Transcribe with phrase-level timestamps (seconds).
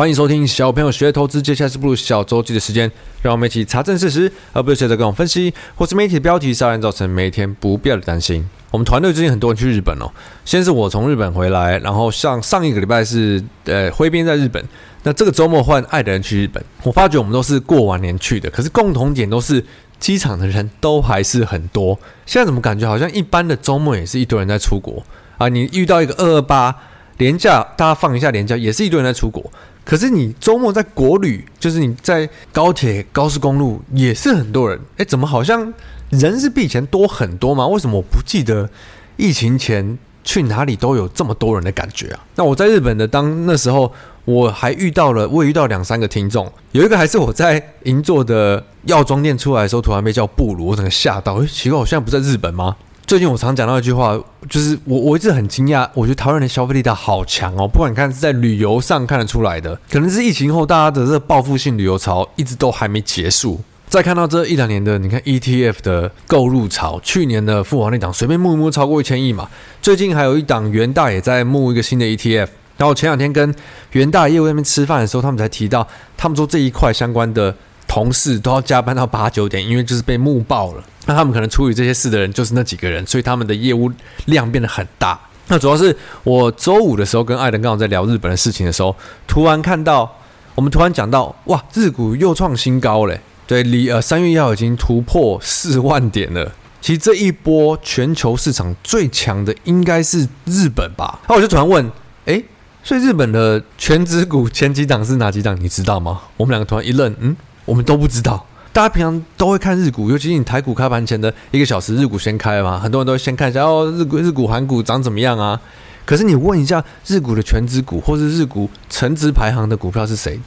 [0.00, 2.90] 欢迎收听小朋友学投资，接下来是步入小周记的时间，
[3.20, 8.48] 让我们一起查证事实，而不是随着各种分析或是媒体的标题，让人造成每天不必要的担心。
[8.70, 10.10] 我们团队最近很多人去日本哦，
[10.42, 14.64] 先是我从日本回来，然后像上一个礼拜是呃挥鞭在日本，
[15.02, 19.62] 那这个周末换爱的人去日本，我发觉我们都是过完年去的，可是共同点都是
[19.98, 21.98] 机场的人都还是很多。
[22.24, 25.02] 现在怎么感觉好像一般的周末也是一堆人在出国
[25.36, 25.50] 啊？
[25.50, 26.74] 你遇到一个二二八。
[27.20, 29.44] 连假，大家放一下连假，也是一堆人在出国。
[29.84, 34.80] 可是你周末在国旅，就是你在高铁、高速公路，也是很多人。
[34.96, 35.70] 诶，怎么好像
[36.08, 37.66] 人是比以前多很多吗？
[37.66, 38.70] 为什么我不记得
[39.18, 42.20] 疫情前去哪里都有这么多人的感觉啊？
[42.36, 43.92] 那我在日本的当那时候，
[44.24, 51.34] 我还遇到了，我也遇到两三个听众，有一个还是我在银座的药妆店出来的时候，突然被叫布鲁，我整个吓到。
[51.34, 52.76] 诶，奇怪，我现在不在日本吗？
[53.10, 54.16] 最近我常讲到一句话，
[54.48, 57.66] 就是我我一直很惊讶，我觉得台湾人的消费力道好强哦。
[57.66, 63.60] 不管看是在旅游上看得出来的，可能是疫情后大家的这个报复性旅游潮一直都还没结束。
[63.88, 69.48] 再看到这一两年的，你看 ETF 的购入潮，去年的富华那档随便募一募超过一千亿嘛。
[69.82, 72.46] 最近还有一档元大也在募一个新的 ETF。
[72.76, 73.52] 然后前两天跟
[73.90, 75.84] 元大业务那边吃饭的时候，他们才提到，
[76.16, 77.56] 他们说这一块相关的。
[77.90, 80.84] 同事都要加班到八九点，因为就是被募爆了。
[81.06, 83.90] 那他们可能处理这些事的人就是那几个人，所以他们的业务
[84.26, 85.18] 量变得很大。
[85.48, 88.94] 那主要是我周五的时候跟艾伦刚好在聊日本的事情的时候，
[89.26, 90.08] 突然看到
[90.54, 93.20] 我们突然讲到，哇，日股又创新高嘞！
[93.48, 96.52] 对，离呃三月一号已经突破四万点了。
[96.80, 101.18] 其实这一波全球市场最强的应该是日本吧？
[101.28, 101.90] 那我就突然问，
[102.26, 102.44] 诶，
[102.84, 105.58] 所以日本的权值股前几档是哪几档？
[105.60, 106.20] 你知道吗？
[106.36, 107.36] 我们两个突然一愣，嗯。
[107.70, 115.60] 我们都不知道，大家平常都会看日股，尤其是你台股开盘前的一个小时，日股先开嘛，很多人都会先看一下哦，日股、日股、韩股涨怎么样啊？
[116.04, 120.40] 可是你问一下日股的全值股，或是日股成值排行的股票是谁？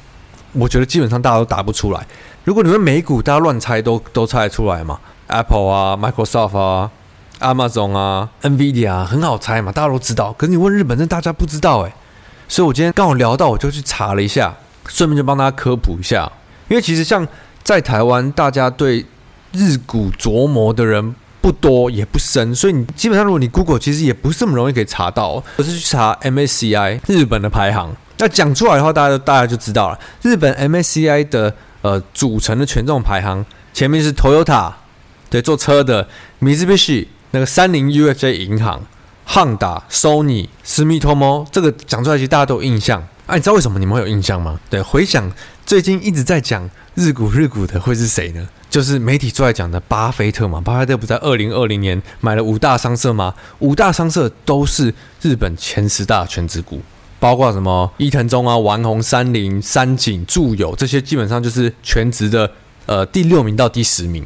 [0.51, 2.05] 我觉得基本上大家都答不出来。
[2.43, 6.91] 如果你问美股，大家乱猜都都猜得出来嘛？Apple 啊，Microsoft 啊
[7.39, 10.33] ，Amazon 啊，NVIDIA 啊，很好猜嘛，大家都知道。
[10.33, 11.95] 可是你问日本，那大家不知道哎。
[12.49, 14.53] 所以我今天刚好聊到，我就去查了一下，
[14.89, 16.29] 顺便就帮大家科普一下。
[16.73, 17.25] 因为其实像
[17.61, 19.05] 在台湾，大家对
[19.51, 25.43] 日股琢磨的人不多也不深，所以你基本上如果你 Google，其实也不是这么容易可以查到。
[25.57, 29.99] 我是去查 MSCI 日本的排行，那讲出来的话，大家大家就知道了。
[30.23, 31.53] 日本 MSCI 的
[31.83, 34.73] 呃组成的权重排行，前面是 Toyota，
[35.29, 36.07] 对，坐车的
[36.41, 38.81] ；Mitsubishi 那个三菱 UFJ 银行
[39.27, 43.03] ；Honda、Sony、斯密托摩，这个讲出来其实大家都有印象。
[43.33, 44.59] 哎、你知道为什么你们会有印象吗？
[44.69, 45.27] 对，回想
[45.65, 48.47] 最近一直在讲日股日股的会是谁呢？
[48.69, 50.61] 就是媒体最爱讲的巴菲特嘛。
[50.61, 53.33] 巴菲特不在二零二零年买了五大商社吗？
[53.57, 56.79] 五大商社都是日本前十大全职股，
[57.19, 62.51] 包括什么伊藤忠啊、丸红、三菱、三井、住友这些，基本上就是全职的
[62.85, 64.23] 呃第六名到第十名。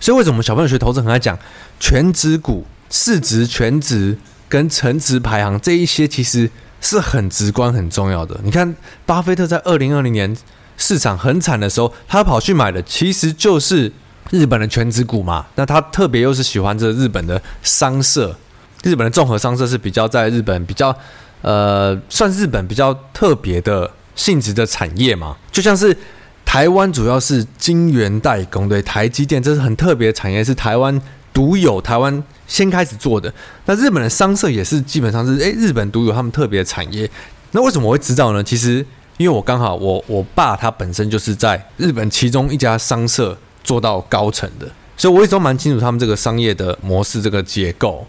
[0.00, 1.38] 所以为什么小朋友学投资很爱讲
[1.78, 4.18] 全职股、市值、全值
[4.50, 6.50] 跟成值排行这一些，其实。
[6.80, 8.38] 是很直观、很重要的。
[8.42, 8.74] 你看，
[9.04, 10.36] 巴菲特在二零二零年
[10.76, 13.92] 市场很惨的时候，他跑去买的其实就是
[14.30, 15.46] 日本的全职股嘛。
[15.56, 18.34] 那他特别又是喜欢这日本的商社，
[18.82, 20.96] 日本的综合商社是比较在日本比较
[21.42, 25.36] 呃，算日本比较特别的性质的产业嘛。
[25.52, 25.96] 就像是
[26.44, 31.00] 台湾主要是晶圆代工，对台积电，这是很特别的产业，是台湾
[31.40, 32.22] 独有，台湾。
[32.46, 33.32] 先开始做的，
[33.66, 37.08] 那日本的商社也是基本上是诶、日本独有他们特别的产业。
[37.52, 38.42] 那为什么我会知道呢？
[38.42, 38.84] 其实
[39.18, 48.04] 因为我刚好我我爸他本身就是在日本其中一家商社做到高层的，所以我一直都蛮清楚他们这个商业的模式这个结构。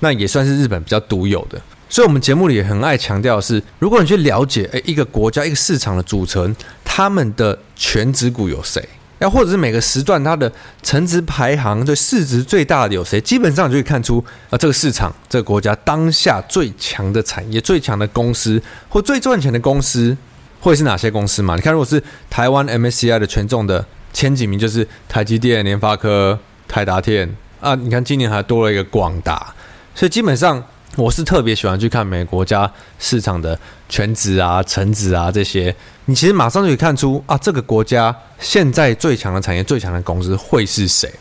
[0.00, 1.58] 那也算是日本比较独有的。
[1.88, 6.52] 所以我们节目里也很爱强调是，如果你去了解诶、一个国家一个市场的组成，
[6.84, 8.86] 他们的全值股有谁？
[9.24, 10.50] 要或者是每个时段它的
[10.82, 13.20] 成值排行，对市值最大的有谁？
[13.20, 20.16] 基本上就可以看出啊，这个市场、这个国家当下最强的产业、最强的公司或最赚钱的公司
[20.60, 21.56] 会是哪些公司嘛？
[21.56, 26.38] 你看，如果是台湾 MSCI 的权重的前几名，就是台积电、联发科、
[26.68, 27.74] 台达电啊。
[27.74, 29.54] 你看今年还多了一个广达，
[29.94, 30.62] 所以基本上。
[30.96, 33.58] 我是特别喜欢去看每个国家市场的
[33.88, 35.74] 全值啊、成值啊这些，
[36.04, 41.12] 你其实马上就可以看出啊，这个国家现在最强的产业、最强的公司会是谁？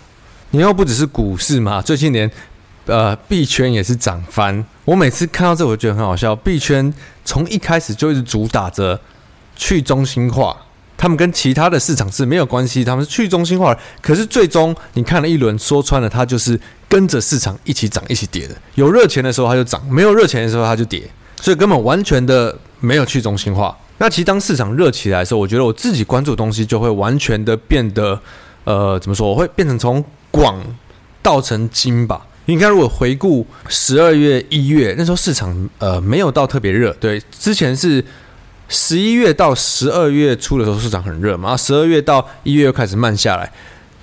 [0.51, 2.29] 你又不只是股市嘛，最近连
[2.85, 4.63] 呃币圈也是涨翻。
[4.85, 6.35] 我每次看到这，我觉得很好笑。
[6.35, 6.93] 币圈
[7.25, 8.99] 从一开始就一直主打着
[9.55, 10.55] 去中心化。
[10.95, 13.77] 他们跟其他的市场是没有关系，他们是去中心化。
[14.01, 16.57] 可是最终你看了一轮，说穿了，它就是
[16.93, 18.55] 跟着市场一起涨、一起跌的。
[18.75, 21.01] 有热钱的时候它就涨，没有热钱的时候它就跌，
[21.41, 23.75] 所以根本完全的没有去中心化。
[23.97, 28.19] 那其实当市场热起来的时候，我觉得我自己关注的东西就会完全的变得，
[28.63, 29.27] 呃，怎么说？
[29.27, 30.63] 我会变成从广
[31.23, 32.27] 到成精吧。
[32.45, 36.93] 你看，如果回顾十二月、一月那时候市场，呃，没有到特别热。
[36.99, 38.05] 对，之前是
[38.69, 43.51] 十一月到十二月初的时候市场很热嘛，十二月到一月又开始慢下来。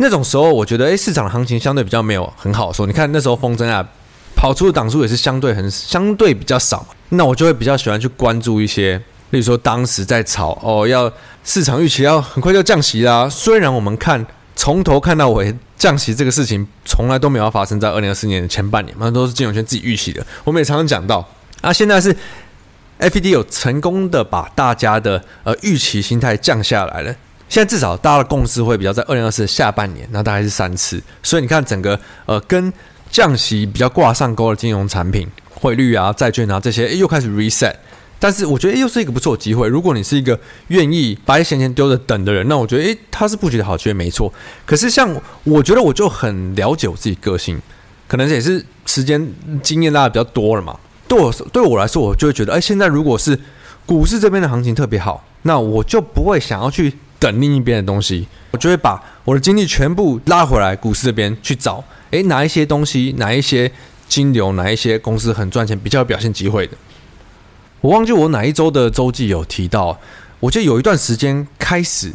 [0.03, 2.87] 那种时候，我觉得，哎，市场的行情相对比较没有很好的时候。
[2.87, 3.87] 你看那时候风筝啊，
[4.35, 6.87] 跑出的档数也是相对很相对比较少。
[7.11, 8.97] 那我就会比较喜欢去关注一些，
[9.29, 11.13] 例如说当时在炒哦，要
[11.45, 13.29] 市场预期要很快就降息啦。
[13.29, 14.25] 虽然我们看
[14.57, 20.25] 从头看到尾，降息这个事情从来都没有发生在二零二四年的前半年，那都是金融圈自己预期的。
[20.45, 21.29] 我们也常常讲到，
[21.61, 22.17] 啊，现在是
[23.01, 27.15] FED 有成功的把大家的呃预期心态降下来了。
[27.51, 32.73] 现在至少大家的共识会比较在二零二四的下半年，那大概是三次，所以你看整个呃跟
[33.11, 37.75] 降息比较挂上钩的金融产品、汇率啊、债券啊这些，又开始 reset。
[38.21, 39.67] 但是我觉得又是一个不错机会。
[39.67, 40.39] 如果你是一个
[40.69, 44.33] 愿意把闲钱丢着等的人，那我觉得诶，它是布局的好机会没错。
[44.65, 45.13] 可是像
[45.43, 47.61] 我觉得我就很了解我自己个性，
[48.07, 49.29] 可能也是时间
[49.61, 50.79] 经验拉的比较多了嘛。
[51.09, 53.37] 对我对我来说，我就会觉得，哎，现在如果是
[53.87, 56.97] 股市这边的行情特别好，那我就不会想要去。
[57.21, 63.71] 等另一边的东西，我就会把我的精力全部拉回来股市这边去找，诶，哪一些东西，哪一些
[64.09, 66.77] 金流，哪一些公司很赚钱，比较有表现机会的。
[67.83, 70.01] 我忘记我哪一周的周记有提到，
[70.41, 72.13] 我记得有一段时间开始，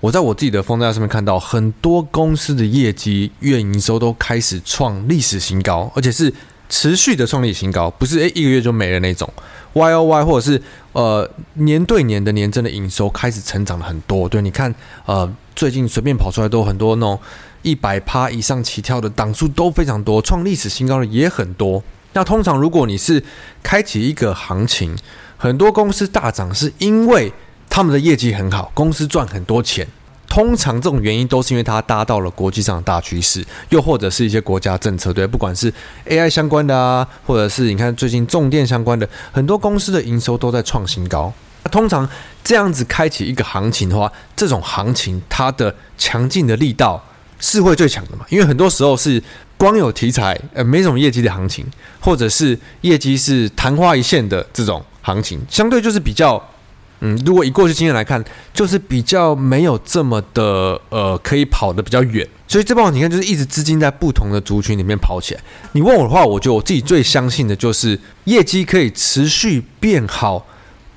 [0.00, 6.32] 我在我自己的风在上面看到很多公司的业绩、月营收都开始创历史新高，而且是
[6.70, 9.30] 持续的创历史新高，不是诶一个月就没了那种。
[9.74, 10.60] Y O Y 或者是
[10.92, 14.74] 呃年对年的年增的营收开始成长了很多，对，你看
[15.04, 17.18] 呃最近随便跑出来都很多那种
[17.62, 21.82] 一百趴以上起跳的档数都非常多，创历史新高的也很多。
[22.14, 23.22] 那通常如果你是
[23.62, 24.96] 开启一个行情，
[25.36, 27.32] 很多公司大涨是因为
[27.68, 29.86] 他们的业绩很好，公司赚很多钱。
[30.30, 35.70] 通常这种原因都是因为它搭到了国际上的大趋势，又或者是一些国家政策，对，不管是
[36.06, 41.32] AI 相关的啊，或者是你看最近重电相关的，很多公司的营收都在创新高。
[41.64, 42.08] 那通常
[42.44, 47.04] 这样子开启一个行情的话，这种行情它的强劲的力道
[47.40, 48.24] 是会最强的嘛？
[48.28, 49.20] 因为很多时候是
[49.56, 51.66] 光有题材，呃，没什么业绩的行情，
[51.98, 56.40] 或者是业绩是昙花一现的这种行情，相对就是比较。
[57.00, 62.26] 嗯，如果以过去经验来看，就是比较没有这么的呃，可以跑得比较远。
[62.46, 65.40] 所以这帮你看，就是一直资金在不同的族群里面跑起来。
[65.72, 70.44] 你问我的话，我觉得我自己最相信的就是业绩可以持续变好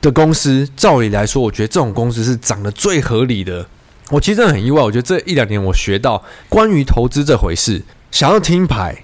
[0.01, 0.67] 的公司。
[0.75, 3.65] 照理来说，我觉得这种公司是涨得最合理的。
[4.09, 9.03] 我其实真的很意外，我觉得这一两年我学到关于投资这回事，想要听牌，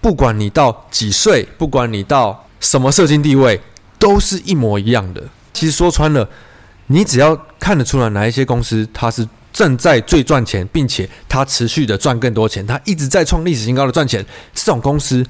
[0.00, 3.60] 不管你到几岁，不管你到什么社经地位，
[3.98, 5.24] 都是一模一样的。
[5.58, 6.28] 其实说穿了，
[6.86, 14.24] 你只要看得出来哪一些公司它是正在最赚钱，并且它持续的赚更多钱，它一直在创历史新高的赚钱，
[14.54, 15.26] 这种公司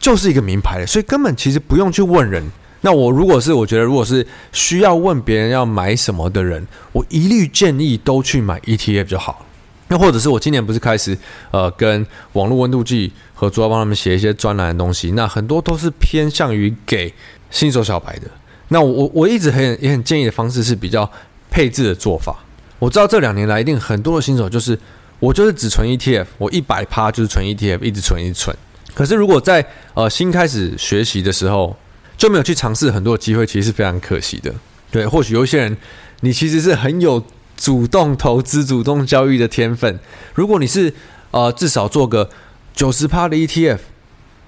[0.00, 0.86] 就是一个名牌了。
[0.86, 2.42] 所以根本其实不用去问人。
[2.80, 9.46] 那我如果是我觉得如果是需要问别人要买什么的人，我一律建议都去买 ETF 就好。
[9.86, 11.16] 那或者是我今年不是开始
[11.52, 17.14] 呃跟网络温度计合作，帮他们写一些专栏的东西，那很多都是偏向于给
[17.52, 18.28] 新手小白的。
[18.72, 21.08] 那我我一直很也很建议的方式是比较
[21.50, 22.34] 配置的做法。
[22.78, 24.76] 我知道这两年来一定很多的新手就是
[25.20, 28.56] 我就是只存 ETF，我一百趴就是存 ETF，一直存一直存。
[28.94, 31.76] 可是如果在呃新开始学习的时候
[32.16, 34.52] 就没有去尝试很多机会，其实是非常可惜的。
[34.90, 35.76] 对，或许有一些人
[36.20, 37.22] 你其实是很有
[37.56, 40.00] 主动投资、主动交易的天分。
[40.34, 40.92] 如果你是
[41.30, 42.30] 呃至少做个
[42.74, 43.78] 九十趴的 ETF。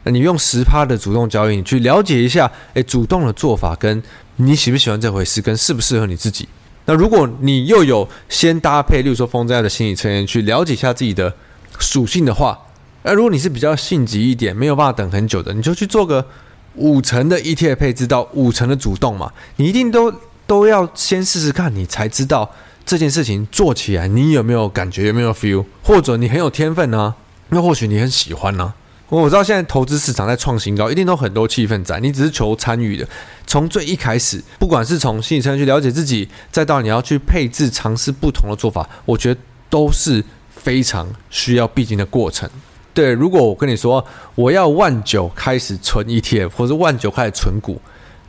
[0.05, 4.03] 那你用十趴的主动交易，你去了解一下，诶，主动的做法跟
[4.37, 6.49] 你喜不喜欢这回事，跟适不适合你自己。
[6.87, 11.35] 那如果你又有先搭配，例如说风灾的心理测验，去了解一下自己的
[11.79, 12.59] 属性的话，
[13.03, 16.27] 那如果你是比较性急一点，没有办法等很久的，你就去做个
[16.75, 19.33] 五成的 ETF 配置到五成的主动嘛。
[19.57, 20.13] 你一定都
[20.47, 22.51] 都要先试试看，你才知道
[22.85, 27.15] 这件事情做起来你有没有感觉，有没有 feel，或者你很有天分呢、
[27.49, 28.75] 那或许你很喜欢呢、
[29.11, 32.01] 我知道现在投资市场在创新高，一定都很多气氛在。
[32.01, 33.07] 你只是求参与的，
[33.47, 42.49] 从最一开始，不管是从心理层去了解自己，再到你要去配置、尝试不同的做法，我觉得都是非常需要必经的过程。
[42.93, 47.81] 对，如果我跟你说我要万九开始存 ETF，或者万九开始存股，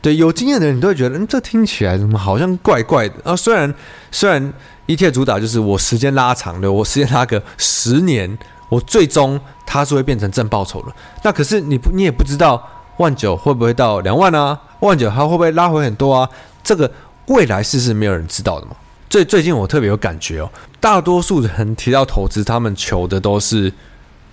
[0.02, 3.36] 对，有经验的人你都会觉得，嗯，这听起来怎么好像怪怪的啊？
[3.36, 3.74] 虽然
[4.12, 4.54] 虽然
[4.88, 8.38] ETF 主打就是我时间拉长的，我时间拉个十年。
[8.68, 10.88] 我最终它是会变成正报酬的，
[11.24, 12.62] 那可是你不，你也不知道
[12.98, 14.60] 万九会不会到两万啊？
[14.80, 16.30] 万九它会不会拉回很多啊？
[16.64, 16.90] 这个
[17.28, 18.76] 未来事是没有人知道的嘛。
[19.10, 23.72] 最最近我特别有感觉哦，大多数人提到投资，他们求的都是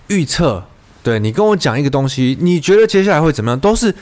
[0.09, 0.63] 预测。
[1.03, 3.59] 对，你跟我讲一个东西，你觉得接下来会怎么样？
[3.59, 3.95] 都是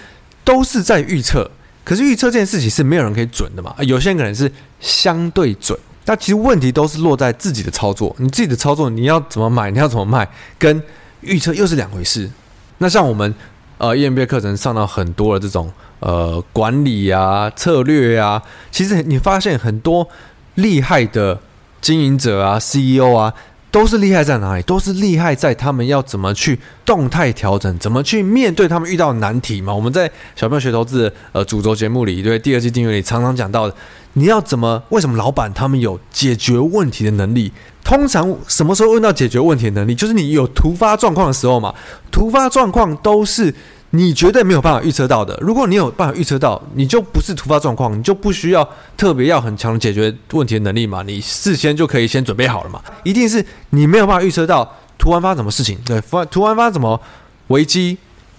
[0.45, 1.51] 都是在预测。
[1.83, 3.75] 可是预测这件事情是没有人可以准的嘛。
[3.81, 8.15] 有些人可能是相对准，但其实问题都是落在自己的操作。
[8.19, 10.81] 你自己的操作，你要怎么买，你要怎么卖，跟
[11.21, 12.31] 预测又是两回事。
[12.79, 13.35] 那像我们
[13.79, 20.09] 呃 EMBA 课程上到很多的这种呃管理呀、策略呀，其实你发现很多
[20.55, 21.41] 厉害的
[21.81, 23.35] 经营者啊、CEO 啊。
[23.71, 24.63] 都是厉害在哪里？
[24.63, 29.73] 都是厉害在他们要怎么去动态调整，怎么去面对他们遇到难题嘛。
[29.73, 33.75] 我们在小朋友学投资呃主轴节目里，对第二季订阅里常常讲到的，
[34.15, 34.83] 你要怎么？
[34.89, 37.53] 为什么老板他们有解决问题的能力？
[37.85, 39.95] 通常什么时候问到解决问题的能力？
[39.95, 41.75] 就是你有突发状况的时候嘛。
[42.11, 43.55] 突发状况都是。
[43.93, 45.37] 你绝对没有办法预测到的。
[45.41, 51.03] 如果你有办法预测到，你就不是突发状况，你就不需要特别要很强的解决问题的能力嘛。
[51.03, 52.81] 你事先就可以先准备好了嘛。
[53.03, 57.01] 一定是你没有办法预测到突然发生什么事情，对，突然发生什么
[57.49, 57.99] 危机，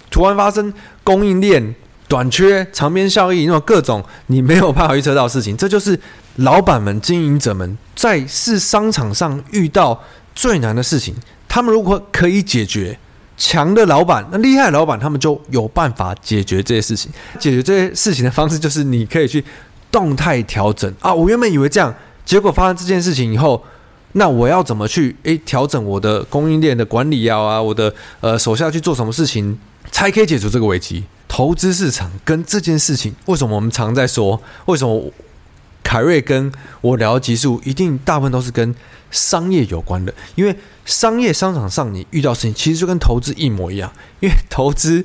[0.09, 1.75] 突然发生供应链
[2.07, 5.57] 短缺、长边效应，那种各种你没有办法预测到事情。
[5.57, 5.99] 这就是
[6.37, 10.01] 老板们、经营者们在是商场上遇到
[10.33, 11.13] 最难的事情。
[11.49, 12.97] 他们如果可以解决。
[13.43, 17.11] 强的老板，那厉害的老板，他们就有办法解决这些事情。
[17.39, 19.43] 解决这些事情的方式，就是你可以去
[19.91, 21.11] 动态调整啊。
[21.11, 21.91] 我原本以为这样，
[22.23, 23.59] 结果发生这件事情以后，
[24.11, 27.59] 那我要怎么去诶调整我的供应链的管理啊？
[27.59, 29.57] 我的呃手下去做什么事情，
[29.91, 31.03] 才可以解除这个危机？
[31.27, 34.39] 投资市场跟这件事情，为什么我们常在说？
[34.65, 35.11] 为什么
[35.83, 38.73] 凯瑞跟我聊的集数，一定大部分都是跟
[39.09, 40.13] 商业有关的？
[40.35, 45.03] 因为商业商场上，你遇到事情其实就跟投资一模一样，因为投资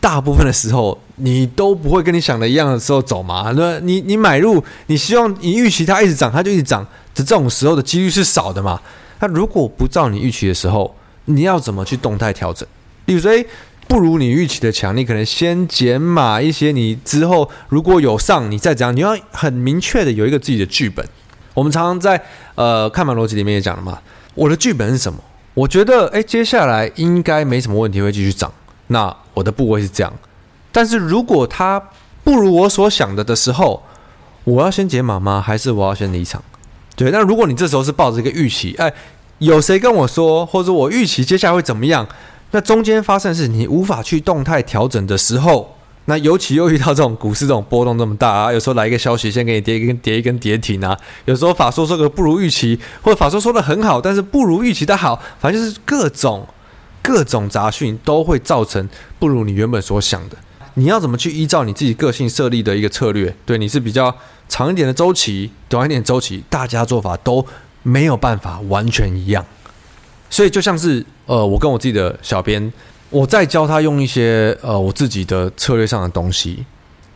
[0.00, 3.52] 大部分的时候你都不会跟你想的一样的时候走嘛。
[3.56, 8.80] 那你你买入，你希望你预期它一直涨，它就一直涨，这种时候的几率是少的嘛。
[9.20, 10.94] 那如果不照你预期的时候，
[11.24, 12.66] 你要怎么去动态调整？
[13.06, 13.32] 例如说，
[13.88, 21.04] 不如你预期的强，你可能先减码一些，你之后如果有上，你再怎样，你要很明确的有一个自己的剧本。
[21.54, 22.22] 我们常常在
[22.54, 23.98] 呃看盘逻辑里面也讲了嘛。
[24.34, 25.18] 我的剧本是什么？
[25.54, 28.52] 我觉得，哎，接下来应该没什么问题会继续涨。
[28.88, 30.12] 那我的部位是这样，
[30.70, 31.82] 但是如果它
[32.22, 33.82] 不如我所想的的时候，
[34.44, 35.42] 我要先解码吗？
[35.44, 36.40] 还是我要先离场？
[36.94, 38.92] 对，那如果你这时候是抱着一个预期，哎，
[39.38, 42.06] 有谁跟我说，或者我预期接下来会怎么样？
[42.50, 45.74] 那中间发生的是你无法去动态调整的时候。
[46.10, 50.98] 那尤其又遇到这种股市这种波动这么大啊，有时候来一个消息，先给你跌一根跌一根跌停啊。
[51.26, 56.46] 有时候法说说个不如预期，或者法说说的很好，但是不如预期的好，反正就是各种
[57.02, 58.88] 各种杂讯都会造成
[59.18, 60.36] 不如你原本所想的。
[60.74, 63.36] 你要怎么去依照你自己个性设立的一个策略？
[63.44, 64.16] 对，你是比较
[64.48, 67.44] 长一点的周期，短一点周期，大家做法都
[67.82, 69.44] 没有办法完全一样。
[70.30, 72.72] 所以就像是呃，我跟我自己的小编。
[73.10, 76.64] 我在教他用一些呃我自己的策略上的东西，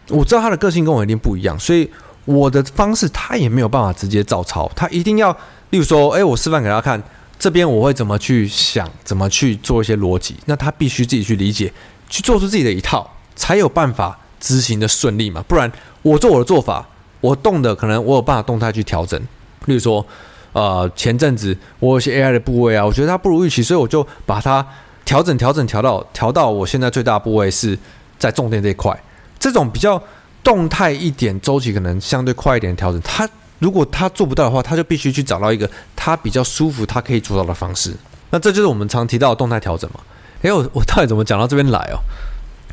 [0.08, 1.90] 我知道他的个性跟我一定不一样，所以
[2.26, 5.30] 我的方式他也没有办法直接照抄，他一定要，
[5.70, 7.02] 例如说，诶，我示范给他看，
[7.38, 11.72] 这边我会怎么去想，怎么去做一些逻辑，那他必须自己去理解，
[12.08, 15.70] 去做出自己的一套，才有办法执行的顺利嘛，不然
[16.02, 16.86] 我做我的做法，
[17.20, 19.20] 我动的可能我有办法动态去调整，
[19.66, 20.04] 例如说，
[20.52, 24.66] 呃，前阵子我有些 AI 的部位啊，我觉得它不如预期，所以我就把它。
[25.04, 27.76] 调整调整调到调到我现在最大部位是
[28.20, 28.96] 在重点这一块，
[29.36, 30.00] 这种比较
[30.44, 33.28] 动态一点、周期可能相对快一点的调整，它
[33.58, 37.92] 如果它做不到的话，它就必须去找到一个它比较舒服、它可以做到的方式。
[38.30, 39.98] 那这就是我们常提到的动态调整嘛。
[40.42, 41.98] 诶，我我到底怎么讲到这边来哦？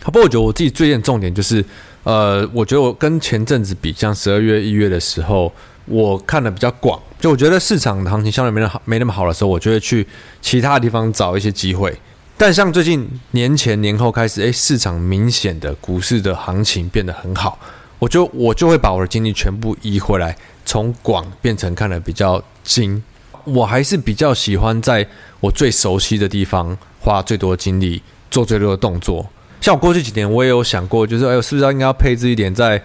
[0.06, 1.66] 不过我觉得我自己最近重点就是，
[2.04, 5.52] 呃，我觉得我跟前阵子比，像十二月、一月的时候，
[5.86, 10.06] 我看的比较广，就我觉得市场行情相对没那好，没那么好的时候，我就会去
[10.42, 11.98] 其他地方找一些机会。
[12.38, 17.60] 但像最近年前年后开始，诶，市场明显的股市的行情变得很好，
[18.00, 23.04] 我就我就会把我的精力全部移回来，从广变成看的比较精。
[23.46, 25.08] 我还是比较喜欢在
[25.40, 29.28] 我最熟悉的地方花最多的精力，做最多的动作。
[29.60, 32.82] 像我过去几年，我也有想过，就是哎，我是不是应该要配置一点在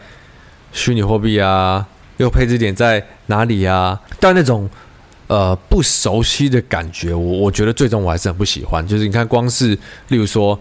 [0.72, 1.86] 虚拟货币啊，
[2.16, 4.00] 又配置点在哪里啊？
[4.18, 4.68] 但那种。
[5.26, 8.86] 呃，不熟悉的感觉，我我觉得最终我还是很不喜欢。
[8.86, 9.68] 就是你看，光是
[10.08, 10.56] 例如说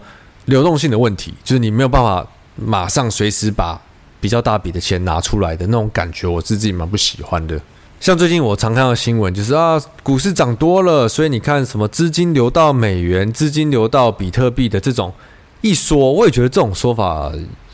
[0.46, 3.78] 流动性的问题，就是你没有办法马上随时把
[4.22, 7.60] 比较大笔的钱拿出来的那种感觉，我是自己蛮不喜欢的。
[8.00, 15.12] 像最近我常看到新闻，就是啊，股市涨多了，所以你看什么资金流到美元、资金流到比特币的这种
[15.60, 17.30] 一说，我也觉得这种说法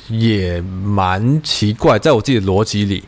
[0.09, 3.05] 也蛮奇怪，在我自己的逻辑里。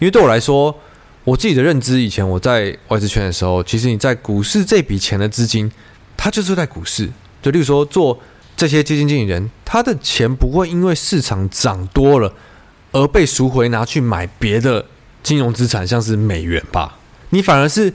[0.00, 0.74] 因为对我来说，
[1.22, 5.70] 我自己的认知，以前我在外资圈的时候，其实你在股市这笔钱的资金，
[6.16, 7.08] 它就是在股市。
[7.42, 8.18] 就例如说，做
[8.56, 12.32] 这些基金经理人，他的钱不会因为市场涨多了
[12.92, 14.84] 而被赎回拿去买别的
[15.22, 16.98] 金融资产，像是美元吧。
[17.30, 17.92] 你反而是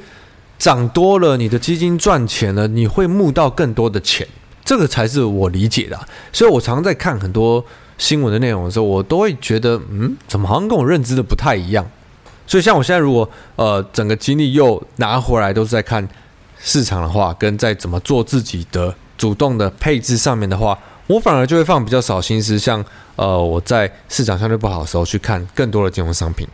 [0.57, 4.27] 涨多了，你的基金赚钱了，你会募到更多的钱。
[4.63, 5.99] 这个才是我理解的。
[6.33, 7.63] 所以我常常在看很多
[7.99, 11.85] 新闻的内容的时候，我都会觉得，嗯，怎么好像跟我认知的不太一样。
[12.47, 16.07] 所以，像我现在如果呃整个精力又拿回来，都是在看
[16.59, 22.59] 市场的话，跟在怎么做自己的主动的配置上面的话，我反而就会放比较少心思。
[22.59, 22.85] 像
[23.15, 26.47] 呃我在市场相对不好的时候，去看更多的金融商品，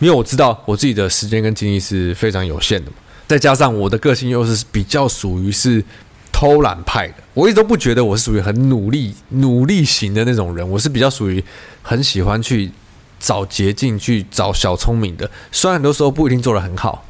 [0.00, 2.96] 因为我知道我自己的时间跟精力是非常有限的嘛。
[3.26, 5.82] 再加上我的个性又是比较属于是
[6.30, 11.42] 偷懒派的，我一直都不觉得我是属于很努力努力型的那种人，我是比较属于
[11.82, 12.70] 很喜欢去。
[13.18, 17.04] 找捷径去找小聪明的，虽然很多时候不一定做得很好，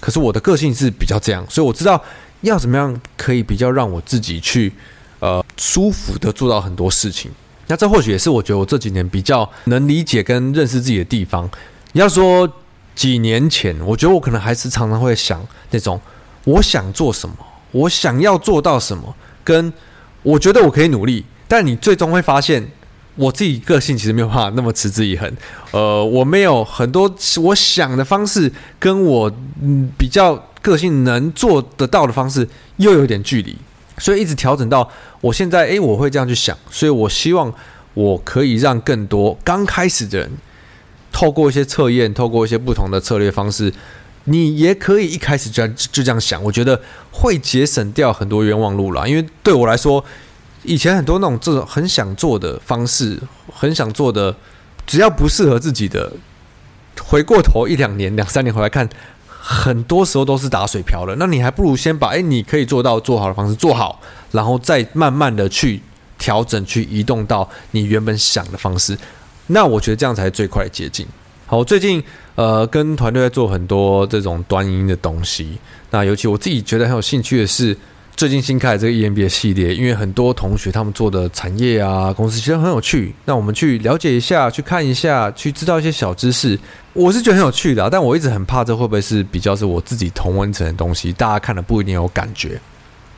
[0.00, 2.02] 可是我的个性是比较这样，所以我知道
[2.40, 4.72] 要怎么样可以比较让我自己去
[5.20, 7.30] 呃舒服的做到很多事情。
[7.68, 11.48] 那这或许也是我觉得我这几年比较能理解跟认识自己的地方。
[11.92, 12.50] 要说
[12.94, 15.40] 几年前，我觉得我可能还是常常会想
[15.70, 16.00] 那种
[16.44, 17.36] 我想做什么，
[17.70, 19.14] 我想要做到什么，
[19.44, 19.72] 跟
[20.22, 22.68] 我觉得我可以努力，但你最终会发现。
[23.14, 25.30] 我自己个性其实没有办法那么持之以恒，
[25.70, 28.50] 呃，我没有很多我想的方式，
[28.80, 33.54] 跟我嗯比较个性能做得到的方式又有点距离，
[33.98, 34.90] 所以一直调整到
[35.20, 37.52] 我现在，诶，我会这样去想，所以我希望
[37.92, 40.30] 我可以让更多刚开始的人，
[41.12, 43.70] 透过一些测验，透过一些不同的策略方式，
[44.24, 50.02] 你也可以一开始就就这样想，我觉得会节省掉很多冤枉路了，因为对我来说。
[50.64, 53.20] 以前很多那种这种很想做的方式，
[53.52, 54.34] 很想做的，
[54.86, 56.12] 只要不适合自己的，
[57.02, 58.88] 回过头一两年、两三年回来看，
[59.26, 61.16] 很多时候都是打水漂了。
[61.18, 65.82] 那你还不如先把诶你可以做到做好的方式做好，然后再慢慢的去
[66.16, 68.96] 调整、去移动到你原本想的方式。
[69.48, 71.04] 那我觉得这样才是最快的捷径。
[71.46, 72.00] 好，最近
[72.36, 75.58] 呃跟团队在做很多这种短影音的东西，
[75.90, 77.76] 那尤其我自己觉得很有兴趣的是。
[78.14, 86.56] 最近新开的这个 EMBA 系列，因为很多同学他们做的产业啊、公司其实很有趣，那我们去了解一下、去看一下、去知道一些小知识，
[86.92, 87.88] 我是觉得很有趣的啊。
[87.90, 92.60] 但我一直很怕这会不会是比较是我自己同温层的东西，大家看了不一定有感觉。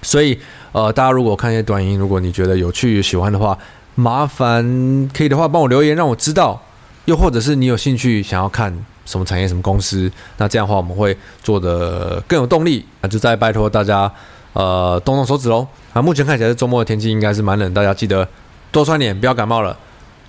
[0.00, 0.38] 所以，
[0.72, 3.58] 呃，大家如果看一些短音，如果你觉得有趣、喜欢的话，
[3.96, 6.62] 麻烦可以的话帮我留言让我知道。
[7.04, 8.72] 又或者是你有兴趣想要看
[9.04, 12.86] 什么产业、什么公司，那这样的话我们会做得更有动力。
[13.02, 14.10] 那就再拜托大家。
[14.54, 15.66] 呃，动动手指喽！
[15.92, 18.26] 啊，目前看起来是周末的天气应该是蛮冷，大家记得
[18.72, 19.76] 多穿点，不要感冒了。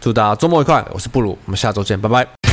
[0.02, 2.45] 祝大家周末愉快，我是布鲁，我们下周见，拜拜。